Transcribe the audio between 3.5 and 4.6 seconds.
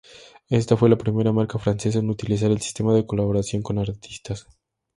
con artistas.